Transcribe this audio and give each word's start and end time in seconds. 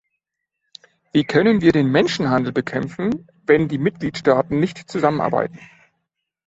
Wie 1.13 1.23
können 1.25 1.61
wir 1.61 1.73
den 1.73 1.91
Menschenhandel 1.91 2.51
bekämpfen, 2.51 3.27
wenn 3.45 3.67
die 3.67 3.77
Mitgliedstaaten 3.77 4.59
nicht 4.59 4.89
zusammenarbeiten? 4.89 5.59